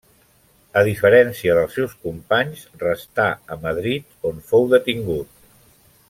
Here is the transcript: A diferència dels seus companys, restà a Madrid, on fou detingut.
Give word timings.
A 0.79 0.81
diferència 0.87 1.57
dels 1.57 1.75
seus 1.79 1.93
companys, 2.07 2.63
restà 2.87 3.29
a 3.57 3.61
Madrid, 3.69 4.11
on 4.31 4.41
fou 4.53 4.69
detingut. 4.77 5.35